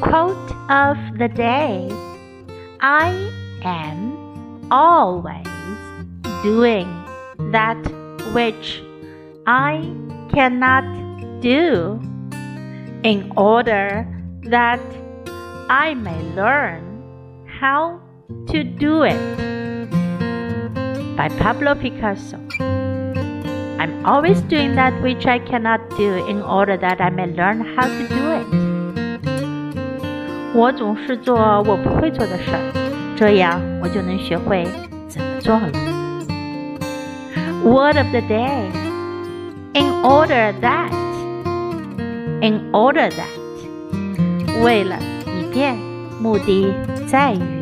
[0.00, 1.88] Quote of the day
[2.80, 3.10] I
[3.62, 5.46] am always
[6.42, 6.88] doing
[7.52, 7.76] that
[8.32, 8.82] which
[9.46, 9.92] I
[10.32, 10.84] cannot
[11.42, 12.00] do
[13.02, 14.06] in order
[14.44, 14.80] that
[15.68, 18.00] I may learn how
[18.48, 19.20] to do it.
[21.16, 22.38] By Pablo Picasso.
[23.78, 27.86] I'm always doing that which I cannot do in order that I may learn how
[27.86, 28.59] to do it.
[30.52, 34.66] 我总是做我不会做的事儿，这样我就能学会
[35.08, 35.70] 怎么做了。
[37.62, 38.70] Word of the day.
[39.74, 40.90] In order that.
[42.40, 44.64] In order that.
[44.64, 45.76] 为了以便，
[46.20, 46.74] 目的
[47.06, 47.59] 在于。